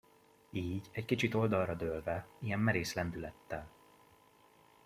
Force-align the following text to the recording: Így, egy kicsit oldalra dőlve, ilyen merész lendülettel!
Így, 0.51 0.89
egy 0.91 1.05
kicsit 1.05 1.33
oldalra 1.33 1.73
dőlve, 1.73 2.25
ilyen 2.39 2.59
merész 2.59 2.93
lendülettel! 2.93 3.67